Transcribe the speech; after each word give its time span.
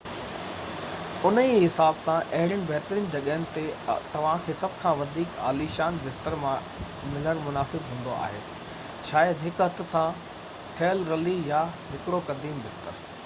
انهي 1.29 1.49
ئي 1.55 1.57
حساب 1.65 1.97
سان 2.05 2.31
اهڙين 2.37 2.61
بهترين 2.69 3.03
جڳهن 3.15 3.43
تي 3.57 3.65
توهان 4.13 4.39
کي 4.47 4.55
سڀ 4.61 4.79
کان 4.85 4.95
وڌيڪ 5.01 5.35
عاليشان 5.49 5.99
بستر 6.05 6.35
ملڻ 6.45 7.41
مناسب 7.49 7.85
هوندو 7.91 8.15
آهي 8.23 8.41
شايد 9.11 9.43
هڪ 9.45 9.67
هٿ 9.69 9.85
سان 9.93 10.25
ٺهيل 10.81 11.05
رلي 11.15 11.35
يا 11.51 11.61
هڪڙو 11.93 12.23
قديم 12.31 12.57
بستر 12.65 12.99